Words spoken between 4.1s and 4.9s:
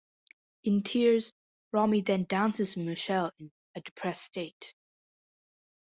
state.